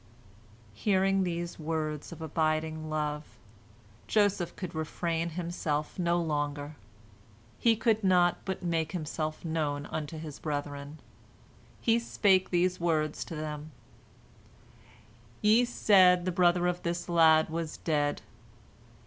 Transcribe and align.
Hearing 0.73 1.23
these 1.23 1.59
words 1.59 2.11
of 2.11 2.23
abiding 2.23 2.89
love, 2.89 3.37
Joseph 4.07 4.55
could 4.55 4.73
refrain 4.73 5.29
himself 5.29 5.99
no 5.99 6.19
longer. 6.19 6.75
He 7.59 7.75
could 7.75 8.03
not 8.03 8.39
but 8.43 8.63
make 8.63 8.93
himself 8.93 9.45
known 9.45 9.85
unto 9.85 10.17
his 10.17 10.39
brethren. 10.39 10.97
He 11.81 11.99
spake 11.99 12.49
these 12.49 12.79
words 12.79 13.23
to 13.25 13.35
them: 13.35 13.73
"Ye 15.43 15.65
said 15.65 16.25
the 16.25 16.31
brother 16.31 16.65
of 16.65 16.81
this 16.81 17.07
lad 17.07 17.51
was 17.51 17.77
dead. 17.77 18.23